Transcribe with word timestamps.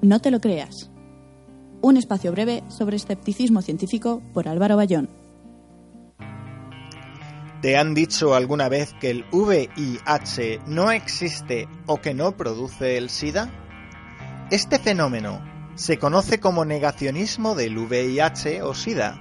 No 0.00 0.20
te 0.20 0.30
lo 0.30 0.40
creas. 0.40 0.90
Un 1.80 1.96
espacio 1.96 2.30
breve 2.30 2.62
sobre 2.68 2.96
escepticismo 2.96 3.62
científico 3.62 4.22
por 4.32 4.46
Álvaro 4.46 4.76
Bayón. 4.76 5.08
¿Te 7.60 7.76
han 7.76 7.94
dicho 7.94 8.36
alguna 8.36 8.68
vez 8.68 8.94
que 9.00 9.10
el 9.10 9.24
VIH 9.32 10.60
no 10.68 10.92
existe 10.92 11.68
o 11.86 12.00
que 12.00 12.14
no 12.14 12.36
produce 12.36 12.96
el 12.96 13.10
SIDA? 13.10 13.50
Este 14.52 14.78
fenómeno 14.78 15.42
se 15.74 15.98
conoce 15.98 16.38
como 16.38 16.64
negacionismo 16.64 17.56
del 17.56 17.76
VIH 17.76 18.62
o 18.62 18.74
SIDA. 18.74 19.18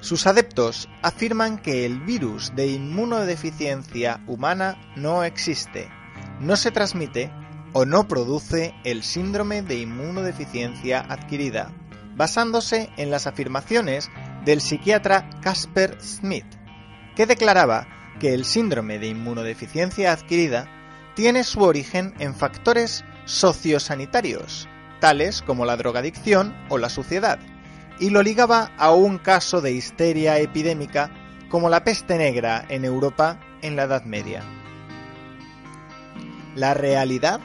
Sus 0.00 0.26
adeptos 0.26 0.88
afirman 1.02 1.58
que 1.58 1.86
el 1.86 2.00
virus 2.00 2.52
de 2.56 2.66
inmunodeficiencia 2.66 4.24
humana 4.26 4.92
no 4.96 5.22
existe, 5.22 5.88
no 6.40 6.56
se 6.56 6.72
transmite 6.72 7.30
o 7.74 7.84
no 7.84 8.08
produce 8.08 8.72
el 8.84 9.02
síndrome 9.02 9.60
de 9.60 9.80
inmunodeficiencia 9.80 11.00
adquirida, 11.00 11.72
basándose 12.16 12.88
en 12.96 13.10
las 13.10 13.26
afirmaciones 13.26 14.10
del 14.44 14.60
psiquiatra 14.60 15.28
Casper 15.42 15.98
Smith, 16.00 16.46
que 17.16 17.26
declaraba 17.26 17.88
que 18.20 18.32
el 18.32 18.44
síndrome 18.44 19.00
de 19.00 19.08
inmunodeficiencia 19.08 20.12
adquirida 20.12 20.68
tiene 21.16 21.42
su 21.42 21.62
origen 21.62 22.14
en 22.20 22.34
factores 22.34 23.04
sociosanitarios, 23.24 24.68
tales 25.00 25.42
como 25.42 25.64
la 25.64 25.76
drogadicción 25.76 26.54
o 26.68 26.78
la 26.78 26.88
suciedad, 26.88 27.40
y 27.98 28.10
lo 28.10 28.22
ligaba 28.22 28.70
a 28.78 28.92
un 28.92 29.18
caso 29.18 29.60
de 29.60 29.72
histeria 29.72 30.38
epidémica 30.38 31.10
como 31.48 31.68
la 31.68 31.82
peste 31.82 32.18
negra 32.18 32.64
en 32.68 32.84
Europa 32.84 33.40
en 33.62 33.74
la 33.74 33.84
Edad 33.84 34.04
Media. 34.04 34.44
La 36.54 36.74
realidad 36.74 37.40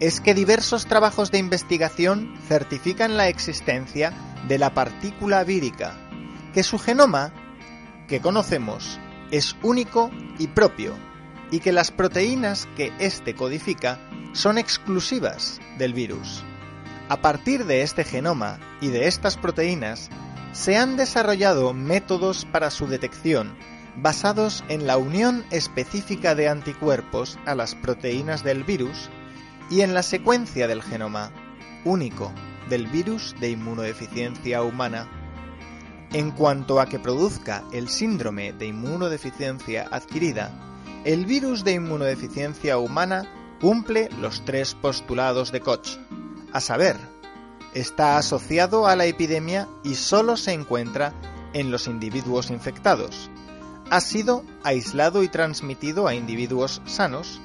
es 0.00 0.20
que 0.20 0.32
diversos 0.34 0.86
trabajos 0.86 1.30
de 1.30 1.38
investigación 1.38 2.34
certifican 2.48 3.18
la 3.18 3.28
existencia 3.28 4.14
de 4.48 4.56
la 4.56 4.72
partícula 4.72 5.44
vírica, 5.44 5.94
que 6.54 6.62
su 6.62 6.78
genoma, 6.78 7.32
que 8.08 8.20
conocemos, 8.20 8.98
es 9.30 9.56
único 9.62 10.10
y 10.38 10.48
propio, 10.48 10.94
y 11.50 11.60
que 11.60 11.72
las 11.72 11.90
proteínas 11.90 12.66
que 12.76 12.92
éste 12.98 13.34
codifica 13.34 13.98
son 14.32 14.56
exclusivas 14.56 15.60
del 15.76 15.92
virus. 15.92 16.42
A 17.10 17.20
partir 17.20 17.66
de 17.66 17.82
este 17.82 18.04
genoma 18.04 18.58
y 18.80 18.88
de 18.88 19.06
estas 19.06 19.36
proteínas, 19.36 20.08
se 20.52 20.78
han 20.78 20.96
desarrollado 20.96 21.74
métodos 21.74 22.46
para 22.46 22.70
su 22.70 22.86
detección 22.86 23.54
basados 23.96 24.64
en 24.68 24.86
la 24.86 24.96
unión 24.96 25.44
específica 25.50 26.34
de 26.34 26.48
anticuerpos 26.48 27.38
a 27.44 27.54
las 27.54 27.74
proteínas 27.74 28.42
del 28.44 28.64
virus 28.64 29.10
y 29.70 29.82
en 29.82 29.94
la 29.94 30.02
secuencia 30.02 30.66
del 30.68 30.82
genoma 30.82 31.30
único 31.84 32.32
del 32.68 32.86
virus 32.88 33.34
de 33.40 33.50
inmunodeficiencia 33.50 34.62
humana. 34.62 35.08
En 36.12 36.32
cuanto 36.32 36.80
a 36.80 36.86
que 36.86 36.98
produzca 36.98 37.64
el 37.72 37.88
síndrome 37.88 38.52
de 38.52 38.66
inmunodeficiencia 38.66 39.88
adquirida, 39.90 40.50
el 41.04 41.24
virus 41.24 41.64
de 41.64 41.72
inmunodeficiencia 41.72 42.78
humana 42.78 43.56
cumple 43.60 44.08
los 44.20 44.44
tres 44.44 44.74
postulados 44.74 45.52
de 45.52 45.60
Koch, 45.60 45.98
a 46.52 46.60
saber, 46.60 46.96
está 47.74 48.18
asociado 48.18 48.86
a 48.86 48.96
la 48.96 49.06
epidemia 49.06 49.68
y 49.84 49.94
solo 49.94 50.36
se 50.36 50.52
encuentra 50.52 51.12
en 51.52 51.70
los 51.70 51.86
individuos 51.86 52.50
infectados. 52.50 53.30
Ha 53.90 54.00
sido 54.00 54.44
aislado 54.62 55.22
y 55.22 55.28
transmitido 55.28 56.06
a 56.06 56.14
individuos 56.14 56.82
sanos 56.86 57.40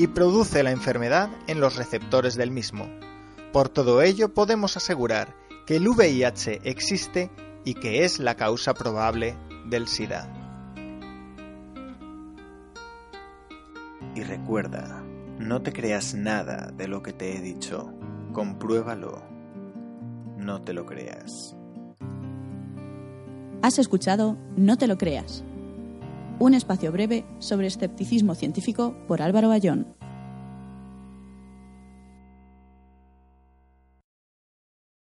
y 0.00 0.06
produce 0.06 0.62
la 0.62 0.70
enfermedad 0.70 1.28
en 1.46 1.60
los 1.60 1.76
receptores 1.76 2.34
del 2.34 2.50
mismo. 2.50 2.88
Por 3.52 3.68
todo 3.68 4.00
ello 4.00 4.32
podemos 4.32 4.78
asegurar 4.78 5.36
que 5.66 5.76
el 5.76 5.86
VIH 5.86 6.62
existe 6.64 7.30
y 7.66 7.74
que 7.74 8.02
es 8.06 8.18
la 8.18 8.34
causa 8.34 8.72
probable 8.72 9.36
del 9.66 9.88
SIDA. 9.88 10.26
Y 14.14 14.22
recuerda, 14.22 15.04
no 15.38 15.60
te 15.60 15.70
creas 15.70 16.14
nada 16.14 16.70
de 16.74 16.88
lo 16.88 17.02
que 17.02 17.12
te 17.12 17.36
he 17.36 17.42
dicho, 17.42 17.92
compruébalo. 18.32 19.22
No 20.38 20.62
te 20.62 20.72
lo 20.72 20.86
creas. 20.86 21.54
Has 23.60 23.78
escuchado 23.78 24.38
No 24.56 24.78
te 24.78 24.86
lo 24.86 24.96
creas 24.96 25.44
un 26.40 26.54
espacio 26.54 26.90
breve 26.90 27.24
sobre 27.38 27.68
escepticismo 27.68 28.34
científico 28.34 28.96
por 29.06 29.22
Álvaro 29.22 29.48
Bayón. 29.48 29.99